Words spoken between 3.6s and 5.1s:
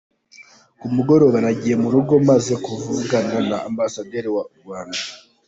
Ambasaderi w’u Rwanda.”